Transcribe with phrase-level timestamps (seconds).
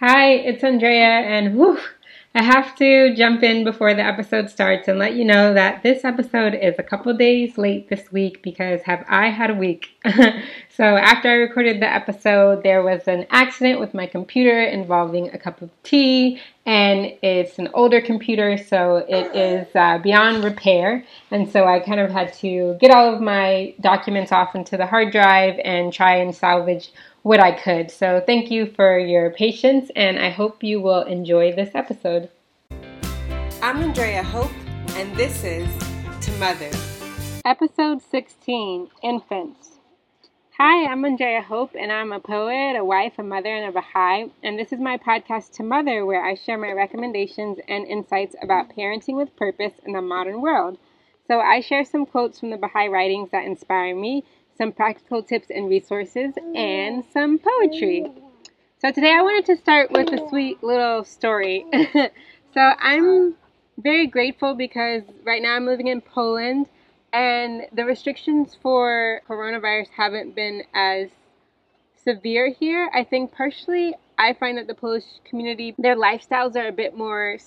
[0.00, 1.76] Hi, it's Andrea, and whew,
[2.32, 6.04] I have to jump in before the episode starts and let you know that this
[6.04, 9.88] episode is a couple days late this week because have I had a week.
[10.70, 15.38] so, after I recorded the episode, there was an accident with my computer involving a
[15.38, 21.04] cup of tea, and it's an older computer, so it is uh, beyond repair.
[21.32, 24.86] And so, I kind of had to get all of my documents off into the
[24.86, 26.92] hard drive and try and salvage
[27.28, 27.90] what I could.
[27.90, 32.30] So thank you for your patience, and I hope you will enjoy this episode.
[33.60, 34.50] I'm Andrea Hope,
[34.96, 35.68] and this is
[36.22, 36.70] To Mother.
[37.44, 39.72] Episode 16 Infants.
[40.56, 44.30] Hi, I'm Andrea Hope, and I'm a poet, a wife, a mother, and a Baha'i.
[44.42, 48.74] And this is my podcast, To Mother, where I share my recommendations and insights about
[48.74, 50.78] parenting with purpose in the modern world.
[51.26, 54.24] So I share some quotes from the Baha'i writings that inspire me
[54.58, 57.12] some practical tips and resources, and mm.
[57.12, 58.04] some poetry.
[58.80, 61.64] So today I wanted to start with a sweet little story.
[62.54, 63.36] so I'm
[63.78, 66.66] very grateful because right now I'm living in Poland
[67.12, 71.08] and the restrictions for coronavirus haven't been as
[72.04, 72.90] severe here.
[72.92, 77.38] I think partially I find that the Polish community, their lifestyles are a bit more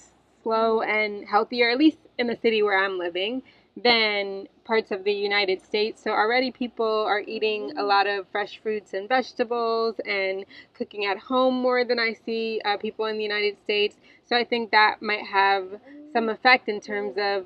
[0.44, 3.44] slow and healthier, at least in the city where I'm living
[3.76, 6.02] than parts of the United States.
[6.04, 11.18] So already people are eating a lot of fresh fruits and vegetables and cooking at
[11.18, 13.98] home more than I see uh, people in the United States.
[14.26, 15.80] So I think that might have
[16.14, 17.46] some effect in terms of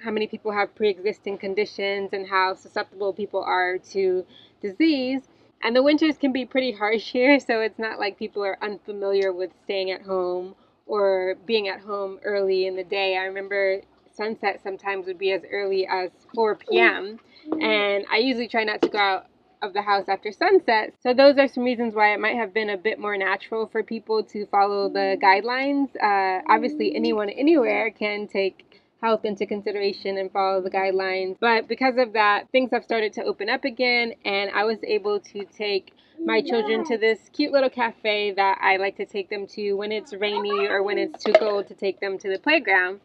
[0.00, 4.24] how many people have pre-existing conditions and how susceptible people are to
[4.60, 5.22] disease.
[5.62, 9.32] And the winters can be pretty harsh here, so it's not like people are unfamiliar
[9.32, 10.54] with staying at home
[10.86, 13.16] or being at home early in the day.
[13.16, 13.82] I remember
[14.20, 17.18] sunset sometimes would be as early as 4 p.m.
[17.60, 19.26] And I usually try not to go out
[19.62, 20.92] of the house after sunset.
[21.02, 23.82] So those are some reasons why it might have been a bit more natural for
[23.82, 25.88] people to follow the guidelines.
[25.96, 31.36] Uh, obviously, anyone anywhere can take health into consideration and follow the guidelines.
[31.40, 35.20] But because of that, things have started to open up again, and I was able
[35.20, 39.46] to take my children to this cute little cafe that I like to take them
[39.54, 43.00] to when it's rainy or when it's too cold to take them to the playground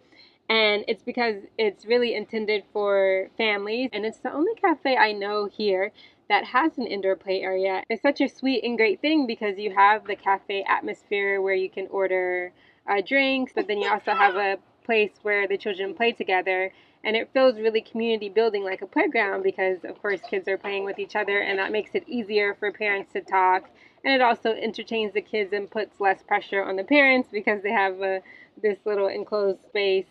[0.49, 5.45] and it's because it's really intended for families and it's the only cafe I know
[5.45, 5.91] here
[6.29, 7.83] that has an indoor play area.
[7.89, 11.69] It's such a sweet and great thing because you have the cafe atmosphere where you
[11.69, 12.51] can order
[12.89, 16.71] uh, drinks, but then you also have a place where the children play together.
[17.03, 20.85] And it feels really community building like a playground because, of course, kids are playing
[20.85, 23.69] with each other, and that makes it easier for parents to talk.
[24.03, 27.71] And it also entertains the kids and puts less pressure on the parents because they
[27.71, 28.21] have a,
[28.61, 30.07] this little enclosed space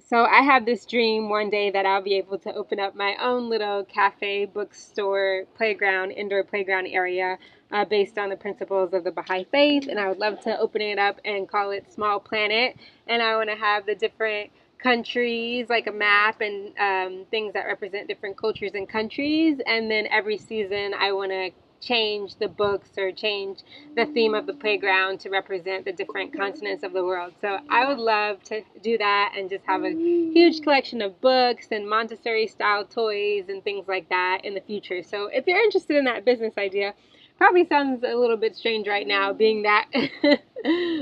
[0.00, 3.16] so I have this dream one day that I'll be able to open up my
[3.20, 7.38] own little cafe, bookstore, playground, indoor playground area
[7.70, 9.86] uh, based on the principles of the Baha'i faith.
[9.88, 12.76] And I would love to open it up and call it Small Planet.
[13.06, 17.64] And I want to have the different countries, like a map and um, things that
[17.66, 19.58] represent different cultures and countries.
[19.64, 21.50] And then every season, I want to
[21.84, 23.60] change the books or change
[23.96, 27.32] the theme of the playground to represent the different continents of the world.
[27.40, 31.68] So I would love to do that and just have a huge collection of books
[31.70, 35.02] and Montessori style toys and things like that in the future.
[35.02, 36.94] So if you're interested in that business idea,
[37.36, 39.88] probably sounds a little bit strange right now being that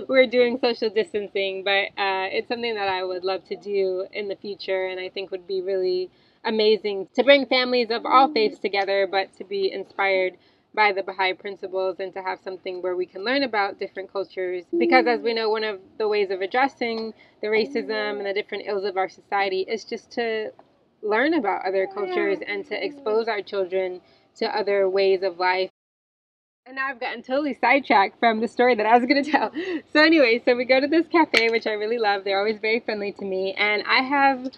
[0.08, 4.28] we're doing social distancing, but uh, it's something that I would love to do in
[4.28, 6.10] the future and I think would be really
[6.44, 10.36] amazing to bring families of all faiths together, but to be inspired
[10.74, 14.64] by the Baha'i principles and to have something where we can learn about different cultures.
[14.76, 17.12] Because, as we know, one of the ways of addressing
[17.42, 20.50] the racism and the different ills of our society is just to
[21.02, 24.00] learn about other cultures and to expose our children
[24.36, 25.68] to other ways of life.
[26.64, 29.52] And now I've gotten totally sidetracked from the story that I was going to tell.
[29.92, 32.24] So, anyway, so we go to this cafe, which I really love.
[32.24, 33.54] They're always very friendly to me.
[33.58, 34.48] And I have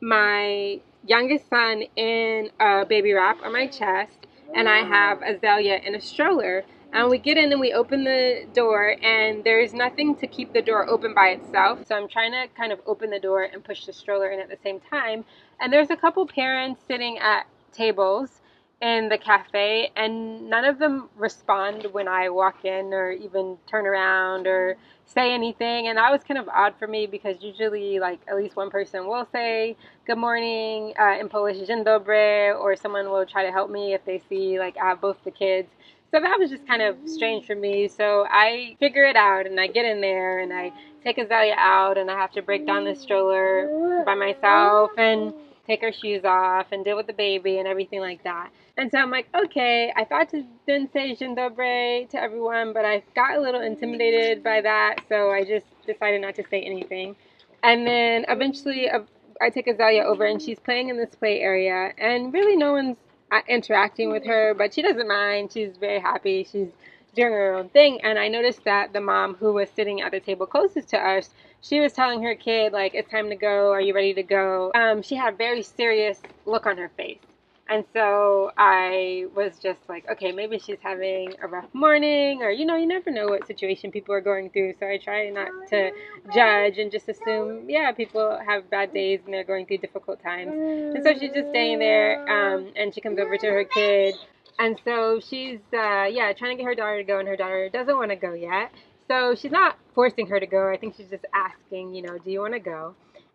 [0.00, 5.94] my youngest son in a baby wrap on my chest and I have Azalea in
[5.94, 6.64] a stroller.
[6.92, 10.62] And we get in and we open the door, and there's nothing to keep the
[10.62, 11.80] door open by itself.
[11.86, 14.50] So I'm trying to kind of open the door and push the stroller in at
[14.50, 15.24] the same time.
[15.60, 18.41] And there's a couple parents sitting at tables
[18.82, 23.86] in the cafe, and none of them respond when I walk in or even turn
[23.86, 24.76] around or
[25.06, 25.86] say anything.
[25.86, 29.06] And that was kind of odd for me because usually, like, at least one person
[29.06, 33.70] will say good morning uh, in Polish, dzień dobry, or someone will try to help
[33.70, 35.68] me if they see, like, I have both the kids.
[36.10, 37.88] So that was just kind of strange for me.
[37.88, 40.72] So I figure it out and I get in there and I
[41.04, 44.90] take Azalea out and I have to break down the stroller by myself.
[44.98, 45.32] And
[45.66, 48.50] take her shoes off and deal with the baby and everything like that.
[48.76, 52.84] And so I'm like, okay, I thought to then say Dzień dobry to everyone, but
[52.84, 57.16] I got a little intimidated by that, so I just decided not to say anything.
[57.62, 59.00] And then eventually uh,
[59.40, 62.96] I take Azalea over and she's playing in this play area, and really no one's
[63.30, 65.52] uh, interacting with her, but she doesn't mind.
[65.52, 66.44] She's very happy.
[66.50, 66.68] She's
[67.14, 68.00] doing her own thing.
[68.02, 71.30] And I noticed that the mom who was sitting at the table closest to us,
[71.62, 73.70] she was telling her kid, like, it's time to go.
[73.70, 74.72] Are you ready to go?
[74.74, 77.20] Um, she had a very serious look on her face.
[77.68, 82.66] And so I was just like, okay, maybe she's having a rough morning, or you
[82.66, 84.74] know, you never know what situation people are going through.
[84.78, 85.92] So I try not to
[86.34, 90.50] judge and just assume, yeah, people have bad days and they're going through difficult times.
[90.52, 94.16] And so she's just staying there, um, and she comes over to her kid,
[94.58, 97.70] and so she's, uh, yeah, trying to get her daughter to go, and her daughter
[97.72, 98.72] doesn't want to go yet.
[99.08, 100.70] So she's not forcing her to go.
[100.70, 102.94] I think she's just asking, you know, do you want to go?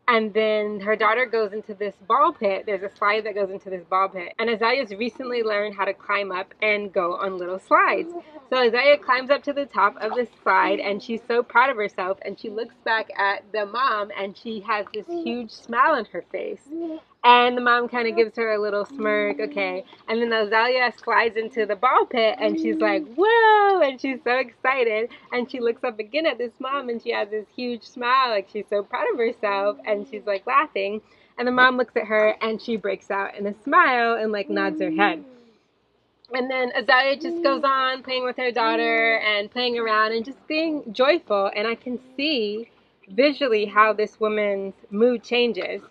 [0.09, 2.63] And then her daughter goes into this ball pit.
[2.65, 4.33] There's a slide that goes into this ball pit.
[4.39, 8.13] And Azalea's recently learned how to climb up and go on little slides.
[8.49, 11.75] So Azalea climbs up to the top of this slide and she's so proud of
[11.75, 12.19] herself.
[12.23, 16.23] And she looks back at the mom and she has this huge smile on her
[16.31, 16.61] face.
[17.27, 19.83] And the mom kind of gives her a little smirk, okay.
[20.07, 23.81] And then Azalea slides into the ball pit and she's like, whoa!
[23.81, 25.09] And she's so excited.
[25.33, 28.47] And she looks up again at this mom and she has this huge smile, like
[28.49, 29.77] she's so proud of herself.
[29.85, 31.01] And she's like laughing.
[31.37, 34.49] And the mom looks at her and she breaks out in a smile and like
[34.49, 35.25] nods her head.
[36.33, 40.47] And then Azalea just goes on playing with her daughter and playing around and just
[40.47, 41.51] being joyful.
[41.53, 42.69] And I can see
[43.09, 45.81] visually how this woman's mood changes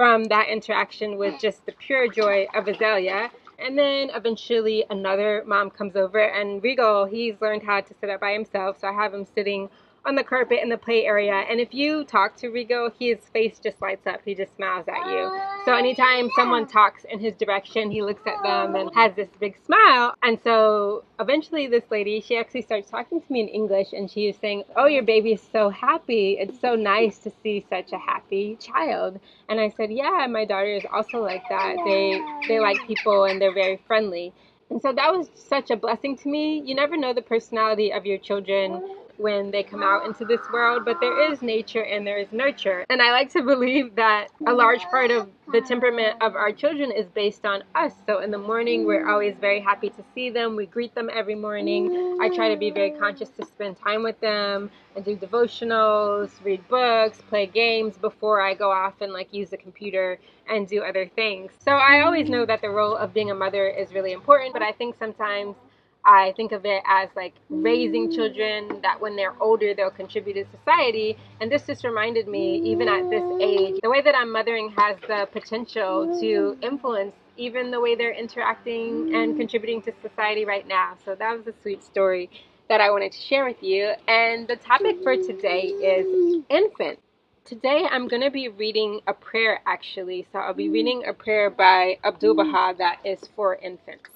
[0.00, 3.30] from that interaction with just the pure joy of Azalea.
[3.58, 8.18] And then eventually another mom comes over and Regal, he's learned how to sit up
[8.18, 8.80] by himself.
[8.80, 9.68] So I have him sitting
[10.06, 11.44] on the carpet in the play area.
[11.50, 14.20] And if you talk to Rigo, his face just lights up.
[14.24, 15.40] He just smiles at you.
[15.64, 18.94] So anytime oh, someone talks in his direction, he looks at them and oh.
[18.94, 20.14] has this big smile.
[20.22, 24.28] And so eventually this lady, she actually starts talking to me in English and she
[24.28, 26.38] is saying, oh, your baby is so happy.
[26.40, 29.20] It's so nice to see such a happy child.
[29.48, 31.76] And I said, yeah, my daughter is also like that.
[31.84, 34.32] They, they like people and they're very friendly.
[34.70, 36.62] And so that was such a blessing to me.
[36.64, 38.80] You never know the personality of your children
[39.20, 42.86] when they come out into this world, but there is nature and there is nurture.
[42.88, 46.90] And I like to believe that a large part of the temperament of our children
[46.90, 47.92] is based on us.
[48.06, 50.56] So in the morning, we're always very happy to see them.
[50.56, 52.18] We greet them every morning.
[52.20, 56.66] I try to be very conscious to spend time with them and do devotionals, read
[56.68, 60.18] books, play games before I go off and like use the computer
[60.48, 61.52] and do other things.
[61.62, 64.62] So I always know that the role of being a mother is really important, but
[64.62, 65.56] I think sometimes
[66.04, 70.44] I think of it as like raising children that when they're older they'll contribute to
[70.58, 71.16] society.
[71.40, 74.96] And this just reminded me, even at this age, the way that I'm mothering has
[75.06, 80.96] the potential to influence even the way they're interacting and contributing to society right now.
[81.04, 82.30] So that was a sweet story
[82.68, 83.92] that I wanted to share with you.
[84.08, 86.98] And the topic for today is infant.
[87.44, 90.26] Today I'm going to be reading a prayer actually.
[90.32, 94.10] So I'll be reading a prayer by Abdul Baha that is for infants.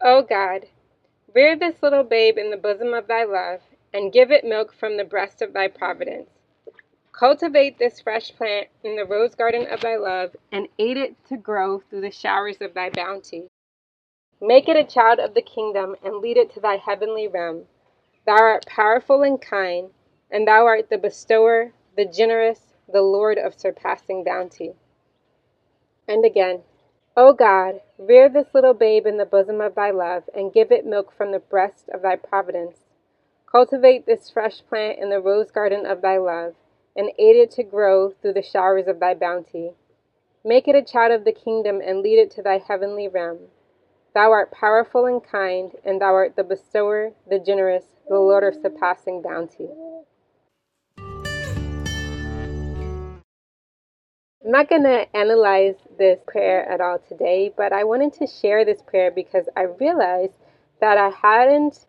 [0.00, 0.66] O God,
[1.34, 3.60] rear this little babe in the bosom of thy love,
[3.92, 6.30] and give it milk from the breast of thy providence.
[7.10, 11.36] Cultivate this fresh plant in the rose garden of thy love, and aid it to
[11.36, 13.48] grow through the showers of thy bounty.
[14.40, 17.64] Make it a child of the kingdom, and lead it to thy heavenly realm.
[18.24, 19.90] Thou art powerful and kind,
[20.30, 24.74] and thou art the bestower, the generous, the Lord of surpassing bounty.
[26.06, 26.62] And again,
[27.20, 30.86] O God, rear this little babe in the bosom of thy love, and give it
[30.86, 32.84] milk from the breast of thy providence.
[33.50, 36.54] Cultivate this fresh plant in the rose garden of thy love,
[36.94, 39.72] and aid it to grow through the showers of thy bounty.
[40.44, 43.48] Make it a child of the kingdom, and lead it to thy heavenly realm.
[44.14, 48.62] Thou art powerful and kind, and thou art the bestower, the generous, the Lord of
[48.62, 49.66] surpassing bounty.
[54.48, 58.64] I'm not going to analyze this prayer at all today, but I wanted to share
[58.64, 60.32] this prayer because I realized
[60.80, 61.84] that I hadn't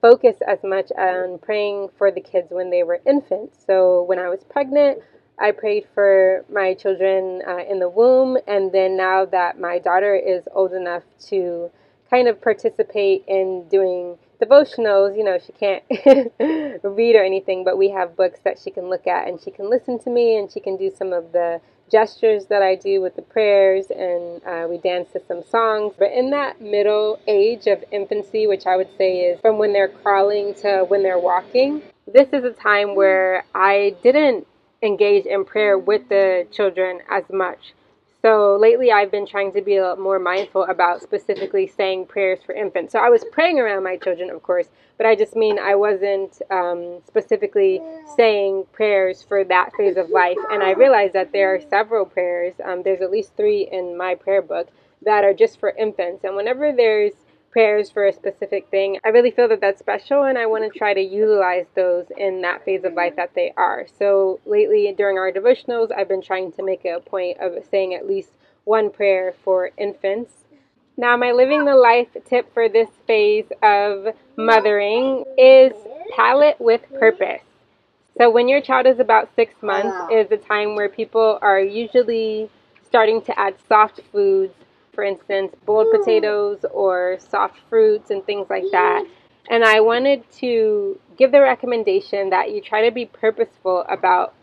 [0.00, 3.64] focused as much on praying for the kids when they were infants.
[3.66, 5.00] So when I was pregnant,
[5.40, 10.14] I prayed for my children uh, in the womb, and then now that my daughter
[10.14, 11.68] is old enough to
[12.08, 15.82] kind of participate in doing devotionals, you know, she can't
[16.84, 19.68] read or anything, but we have books that she can look at and she can
[19.68, 23.16] listen to me and she can do some of the gestures that I do with
[23.16, 25.94] the prayers, and uh, we dance to some songs.
[25.98, 29.88] But in that middle age of infancy, which I would say is from when they're
[29.88, 34.46] crawling to when they're walking, this is a time where I didn't
[34.82, 37.74] engage in prayer with the children as much.
[38.22, 42.40] So lately, I've been trying to be a little more mindful about specifically saying prayers
[42.44, 42.92] for infants.
[42.92, 46.42] So I was praying around my children, of course, but I just mean I wasn't
[46.50, 47.80] um, specifically
[48.16, 50.36] saying prayers for that phase of life.
[50.50, 52.54] And I realized that there are several prayers.
[52.64, 54.68] Um, there's at least three in my prayer book
[55.02, 56.24] that are just for infants.
[56.24, 57.12] And whenever there's
[57.50, 58.98] prayers for a specific thing.
[59.04, 62.42] I really feel that that's special and I want to try to utilize those in
[62.42, 63.86] that phase of life that they are.
[63.98, 68.06] So lately during our devotionals, I've been trying to make a point of saying at
[68.06, 68.30] least
[68.64, 70.44] one prayer for infants.
[70.96, 75.72] Now, my living the life tip for this phase of mothering is
[76.14, 77.42] palate with purpose.
[78.18, 82.50] So, when your child is about six months, is the time where people are usually
[82.84, 84.54] starting to add soft foods
[84.98, 89.04] for instance, boiled potatoes or soft fruits and things like that.
[89.48, 94.34] And I wanted to give the recommendation that you try to be purposeful about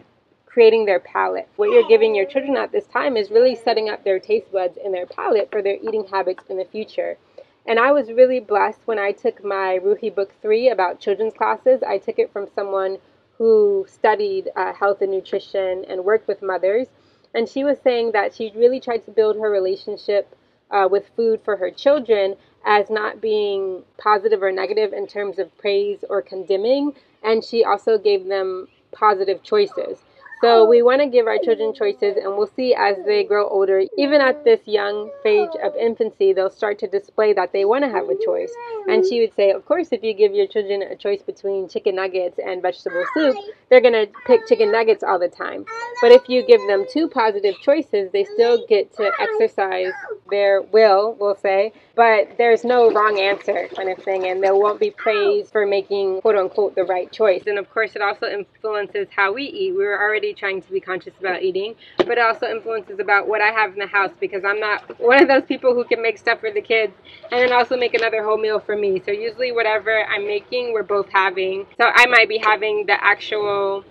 [0.45, 1.49] creating their palate.
[1.57, 4.77] What you're giving your children at this time is really setting up their taste buds
[4.81, 7.17] and their palate for their eating habits in the future.
[7.65, 11.83] And I was really blessed when I took my Ruhi Book 3 about children's classes.
[11.83, 12.99] I took it from someone
[13.37, 16.87] who studied uh, health and nutrition and worked with mothers.
[17.33, 20.33] And she was saying that she really tried to build her relationship
[20.71, 25.55] uh, with food for her children as not being positive or negative in terms of
[25.57, 26.93] praise or condemning.
[27.23, 29.99] And she also gave them positive choices.
[30.41, 33.83] So we want to give our children choices, and we'll see as they grow older,
[33.97, 37.89] even at this young stage of infancy, they'll start to display that they want to
[37.89, 38.53] have a choice.
[38.87, 41.95] And she would say, of course, if you give your children a choice between chicken
[41.95, 43.35] nuggets and vegetable soup,
[43.69, 45.65] they're going to pick chicken nuggets all the time.
[46.01, 49.93] But if you give them two positive choices, they still get to exercise
[50.29, 54.79] their will, we'll say, but there's no wrong answer kind of thing, and they won't
[54.79, 57.43] be praised for making quote unquote the right choice.
[57.47, 59.71] And of course, it also influences how we eat.
[59.71, 63.41] We were already trying to be conscious about eating, but it also influences about what
[63.41, 66.17] I have in the house because I'm not one of those people who can make
[66.17, 66.93] stuff for the kids
[67.31, 69.01] and then also make another whole meal for me.
[69.05, 71.65] So usually, whatever I'm making, we're both having.
[71.79, 73.83] So I might be having the actual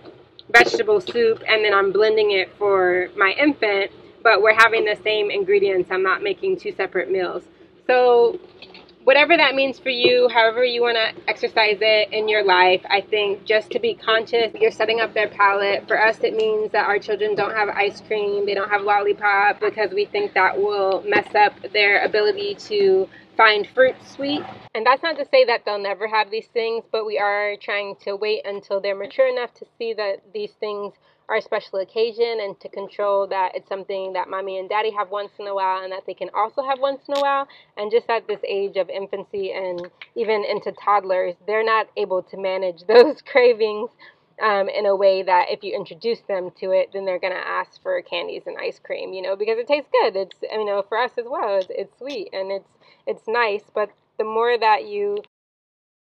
[0.51, 3.91] vegetable soup and then I'm blending it for my infant,
[4.23, 5.91] but we're having the same ingredients.
[5.91, 7.43] I'm not making two separate meals.
[7.87, 8.39] So
[9.05, 13.01] whatever that means for you, however you want to exercise it in your life, I
[13.01, 15.87] think just to be conscious, you're setting up their palate.
[15.87, 19.59] For us, it means that our children don't have ice cream, they don't have lollipop
[19.61, 23.07] because we think that will mess up their ability to
[23.37, 24.43] find fruit sweet.
[24.73, 27.95] And that's not to say that they'll never have these things, but we are trying
[28.01, 30.93] to wait until they're mature enough to see that these things
[31.33, 35.31] a special occasion and to control that it's something that mommy and daddy have once
[35.39, 37.47] in a while and that they can also have once in a while.
[37.77, 42.37] And just at this age of infancy and even into toddlers, they're not able to
[42.37, 43.89] manage those cravings
[44.41, 47.81] um, in a way that if you introduce them to it, then they're gonna ask
[47.81, 50.15] for candies and ice cream, you know, because it tastes good.
[50.15, 51.57] It's you know for us as well.
[51.57, 52.69] It's, it's sweet and it's
[53.07, 55.23] it's nice, but the more that you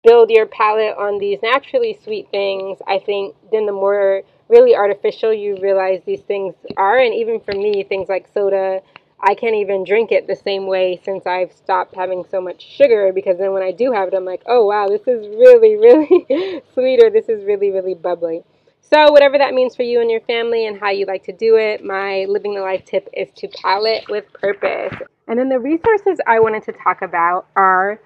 [0.04, 5.34] build your palate on these naturally sweet things, I think then the more really artificial
[5.34, 6.98] you realize these things are.
[6.98, 8.82] And even for me, things like soda,
[9.20, 13.12] I can't even drink it the same way since I've stopped having so much sugar
[13.14, 16.62] because then when I do have it, I'm like, oh wow, this is really, really
[16.74, 18.44] sweet or this is really, really bubbly.
[18.90, 21.58] So, whatever that means for you and your family and how you like to do
[21.58, 24.94] it, my living the life tip is to palate with purpose.
[25.28, 28.00] And then the resources I wanted to talk about are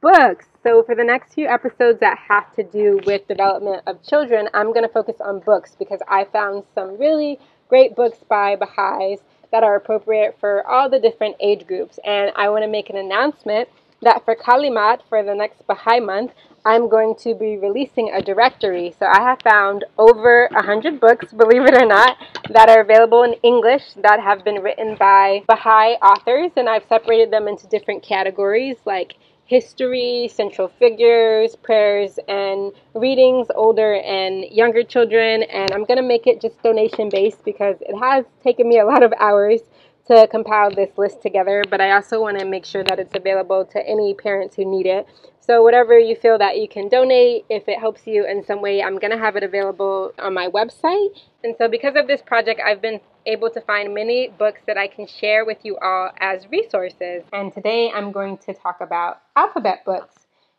[0.00, 0.46] books.
[0.62, 4.72] So, for the next few episodes that have to do with development of children, I'm
[4.72, 7.38] going to focus on books because I found some really
[7.68, 11.98] great books by Baha'is that are appropriate for all the different age groups.
[12.04, 13.68] And I want to make an announcement
[14.02, 16.32] that for Kalimat, for the next Baha'i month,
[16.64, 18.94] I'm going to be releasing a directory.
[18.98, 22.16] So I have found over 100 books, believe it or not,
[22.50, 27.30] that are available in English that have been written by Baha'i authors, and I've separated
[27.30, 29.14] them into different categories like
[29.52, 35.42] history, central figures, prayers, and readings, older and younger children.
[35.44, 38.86] And I'm going to make it just donation based because it has taken me a
[38.86, 39.60] lot of hours
[40.06, 43.64] to compile this list together, but I also want to make sure that it's available
[43.66, 45.06] to any parents who need it.
[45.40, 48.82] So, whatever you feel that you can donate, if it helps you in some way,
[48.82, 51.18] I'm going to have it available on my website.
[51.42, 54.86] And so, because of this project, I've been able to find many books that I
[54.86, 57.22] can share with you all as resources.
[57.32, 60.14] And today I'm going to talk about alphabet books.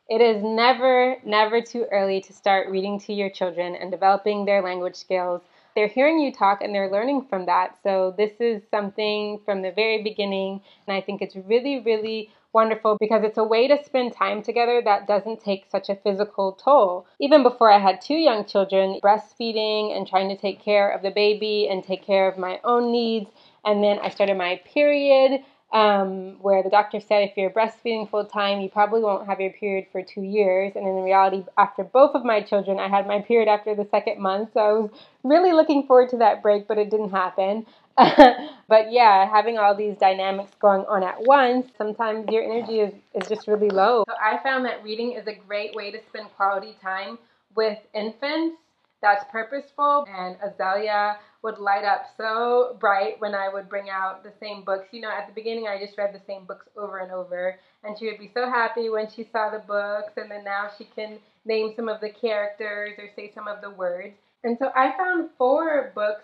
[0.10, 4.62] It is never, never too early to start reading to your children and developing their
[4.62, 5.42] language skills.
[5.76, 7.78] They're hearing you talk and they're learning from that.
[7.84, 12.98] So, this is something from the very beginning, and I think it's really, really wonderful
[13.00, 17.06] because it's a way to spend time together that doesn't take such a physical toll.
[17.20, 21.10] Even before I had two young children, breastfeeding and trying to take care of the
[21.10, 23.30] baby and take care of my own needs.
[23.66, 25.42] And then I started my period
[25.74, 29.50] um, where the doctor said if you're breastfeeding full time, you probably won't have your
[29.52, 30.74] period for two years.
[30.76, 34.22] And in reality, after both of my children, I had my period after the second
[34.22, 34.52] month.
[34.54, 34.92] So I was
[35.24, 37.66] really looking forward to that break, but it didn't happen.
[37.98, 43.28] but yeah, having all these dynamics going on at once, sometimes your energy is, is
[43.28, 44.04] just really low.
[44.08, 47.18] So I found that reading is a great way to spend quality time
[47.56, 48.58] with infants
[49.04, 50.08] that's purposeful.
[50.10, 54.88] And Azalea would light up so bright when I would bring out the same books.
[54.92, 58.00] You know, at the beginning, I just read the same books over and over, and
[58.00, 61.20] she would be so happy when she saw the books, and then now she can
[61.46, 64.16] name some of the characters or say some of the words.
[64.46, 66.24] And so I found four books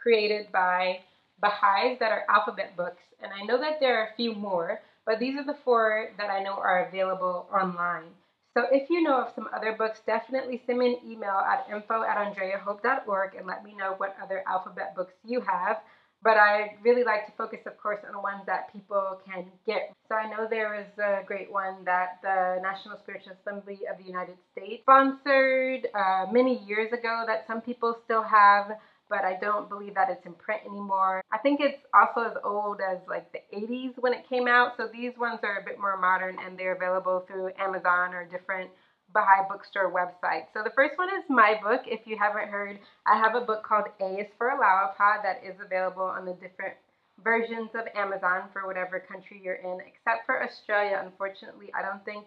[0.00, 1.00] created by
[1.40, 5.18] Baha'is that are alphabet books, and I know that there are a few more, but
[5.18, 8.12] these are the four that I know are available online.
[8.60, 12.02] So if you know of some other books, definitely send me an email at info
[12.02, 15.78] at andreahope.org and let me know what other alphabet books you have.
[16.22, 19.94] But I really like to focus, of course, on ones that people can get.
[20.10, 24.04] So I know there is a great one that the National Spiritual Assembly of the
[24.04, 28.72] United States sponsored uh, many years ago that some people still have
[29.10, 31.22] but I don't believe that it's in print anymore.
[31.32, 34.88] I think it's also as old as like the 80s when it came out, so
[34.90, 38.70] these ones are a bit more modern and they're available through Amazon or different
[39.12, 40.54] Baha'i bookstore websites.
[40.54, 41.82] So the first one is my book.
[41.86, 45.58] If you haven't heard, I have a book called A is for Allah-u-Abha that is
[45.60, 46.78] available on the different
[47.24, 51.02] versions of Amazon for whatever country you're in, except for Australia.
[51.04, 52.26] Unfortunately, I don't think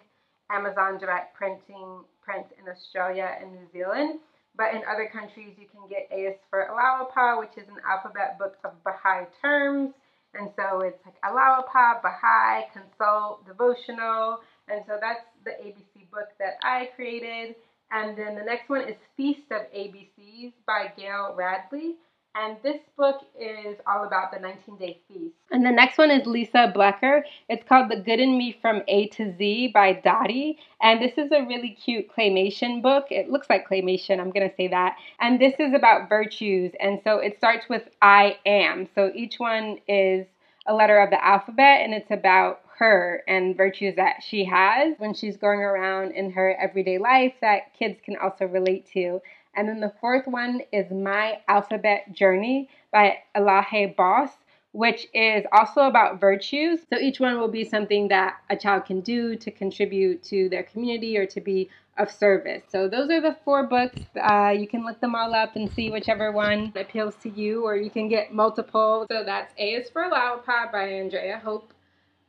[0.52, 4.20] Amazon direct printing prints in Australia and New Zealand.
[4.56, 8.56] But in other countries, you can get AS for Allah-u-Abha, which is an alphabet book
[8.64, 9.94] of Baha'i terms.
[10.36, 14.40] And so it's like Allah-u-Abha, Baha'i, Consult, Devotional.
[14.68, 17.56] And so that's the ABC book that I created.
[17.92, 21.96] And then the next one is Feast of ABCs by Gail Radley.
[22.36, 25.36] And this book is all about the 19 day feast.
[25.52, 27.24] And the next one is Lisa Blecker.
[27.48, 30.58] It's called The Good in Me from A to Z by Dottie.
[30.82, 33.06] And this is a really cute claymation book.
[33.12, 34.96] It looks like claymation, I'm going to say that.
[35.20, 36.72] And this is about virtues.
[36.80, 38.88] And so it starts with I am.
[38.96, 40.26] So each one is
[40.66, 45.14] a letter of the alphabet and it's about her and virtues that she has when
[45.14, 49.22] she's going around in her everyday life that kids can also relate to.
[49.56, 54.32] And then the fourth one is My Alphabet Journey by Elahe Boss,
[54.72, 56.80] which is also about virtues.
[56.92, 60.64] So each one will be something that a child can do to contribute to their
[60.64, 62.64] community or to be of service.
[62.70, 64.02] So those are the four books.
[64.20, 67.76] Uh, you can look them all up and see whichever one appeals to you, or
[67.76, 69.06] you can get multiple.
[69.12, 71.72] So that's A is for Allah-u-Abha by Andrea Hope,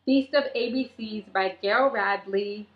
[0.04, 2.68] Feast of ABCs by Gail Radley,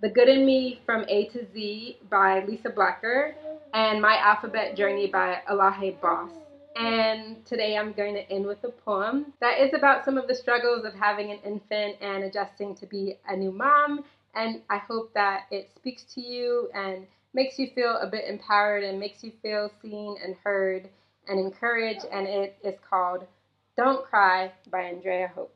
[0.00, 3.34] The Good in Me from A to Z by Lisa Blacker,
[3.72, 6.30] and My Alphabet Journey by Elahe Boss.
[6.76, 10.34] And today I'm going to end with a poem that is about some of the
[10.34, 14.04] struggles of having an infant and adjusting to be a new mom.
[14.34, 18.82] And I hope that it speaks to you and makes you feel a bit empowered
[18.82, 20.88] and makes you feel seen and heard
[21.28, 22.04] and encouraged.
[22.12, 23.26] And it is called
[23.76, 25.54] Don't Cry by Andrea Hope.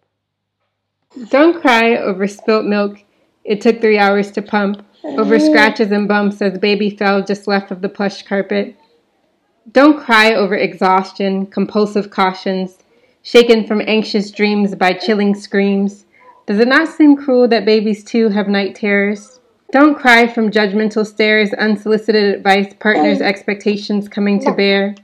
[1.31, 2.99] Don't cry over spilt milk.
[3.49, 5.47] It took three hours to pump over mm-hmm.
[5.47, 8.77] scratches and bumps as baby fell just left of the plush carpet.
[9.73, 12.77] Don't cry over exhaustion, compulsive cautions,
[13.23, 16.05] shaken from anxious dreams by chilling screams.
[16.45, 19.41] Does it not seem cruel that babies too have night terrors?
[19.73, 23.23] Don't cry from judgmental stares, unsolicited advice, partners' mm.
[23.23, 24.95] expectations coming to bear.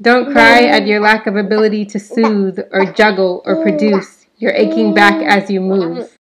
[0.00, 3.62] Don't cry at your lack of ability to soothe or juggle or mm.
[3.62, 6.16] produce, your aching back as you move.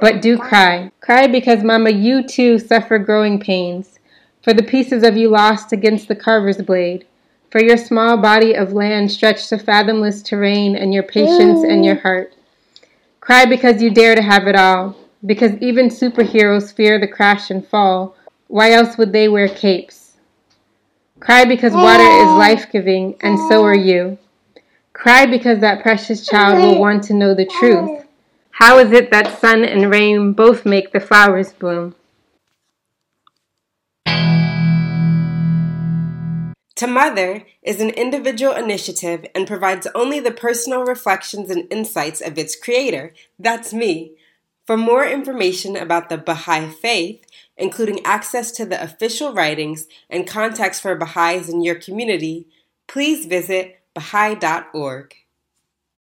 [0.00, 0.92] But do cry.
[1.00, 3.98] Cry because, Mama, you too suffer growing pains.
[4.42, 7.06] For the pieces of you lost against the carver's blade.
[7.50, 11.96] For your small body of land stretched to fathomless terrain and your patience and your
[11.96, 12.02] mm.
[12.02, 12.34] heart.
[13.20, 14.96] Cry because you dare to have it all.
[15.24, 18.14] Because even superheroes fear the crash and fall.
[18.46, 20.16] Why else would they wear capes?
[21.20, 24.18] Cry because water is life giving, and so are you.
[24.92, 28.06] Cry because that precious child will want to know the truth.
[28.58, 31.94] How is it that sun and rain both make the flowers bloom?
[36.74, 42.36] To Mother is an individual initiative and provides only the personal reflections and insights of
[42.36, 43.14] its creator.
[43.38, 44.16] That's me.
[44.66, 47.24] For more information about the Baha'i Faith,
[47.56, 52.48] including access to the official writings and contacts for Baha'is in your community,
[52.88, 55.14] please visit Baha'i.org.